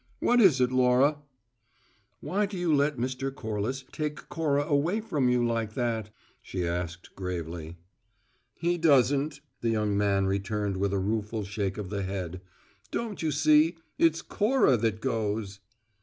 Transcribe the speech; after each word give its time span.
What 0.19 0.41
is 0.41 0.59
it, 0.59 0.71
Laura?" 0.71 1.17
"Why 2.21 2.47
do 2.47 2.57
you 2.57 2.73
let 2.75 2.97
Mr. 2.97 3.31
Corliss 3.31 3.85
take 3.91 4.29
Cora 4.29 4.63
away 4.63 4.99
from 4.99 5.29
you 5.29 5.45
like 5.45 5.75
that?" 5.75 6.09
she 6.41 6.65
asked 6.65 7.15
gravely. 7.15 7.77
"He 8.55 8.79
doesn't," 8.79 9.41
the 9.59 9.69
young 9.69 9.95
man 9.95 10.25
returned 10.25 10.77
with 10.77 10.91
a 10.91 10.97
rueful 10.97 11.43
shake 11.43 11.77
of 11.77 11.91
the 11.91 12.01
head. 12.01 12.41
"Don't 12.89 13.21
you 13.21 13.29
see? 13.29 13.77
It's 13.99 14.23
Cora 14.23 14.75
that 14.75 15.01
goes." 15.01 15.59